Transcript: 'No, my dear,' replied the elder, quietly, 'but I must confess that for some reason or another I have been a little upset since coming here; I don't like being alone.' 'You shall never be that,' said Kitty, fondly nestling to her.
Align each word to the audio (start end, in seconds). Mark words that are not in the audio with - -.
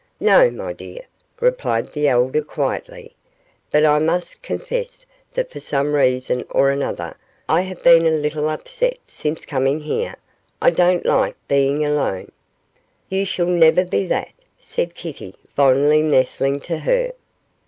'No, 0.19 0.49
my 0.49 0.73
dear,' 0.73 1.05
replied 1.39 1.91
the 1.93 2.07
elder, 2.07 2.41
quietly, 2.41 3.13
'but 3.69 3.85
I 3.85 3.99
must 3.99 4.41
confess 4.41 5.05
that 5.35 5.51
for 5.51 5.59
some 5.59 5.93
reason 5.93 6.43
or 6.49 6.71
another 6.71 7.15
I 7.47 7.61
have 7.61 7.83
been 7.83 8.07
a 8.07 8.09
little 8.09 8.49
upset 8.49 8.97
since 9.05 9.45
coming 9.45 9.81
here; 9.81 10.15
I 10.59 10.71
don't 10.71 11.05
like 11.05 11.35
being 11.47 11.85
alone.' 11.85 12.31
'You 13.09 13.25
shall 13.25 13.45
never 13.45 13.85
be 13.85 14.07
that,' 14.07 14.33
said 14.59 14.95
Kitty, 14.95 15.35
fondly 15.53 16.01
nestling 16.01 16.61
to 16.61 16.79
her. 16.79 17.11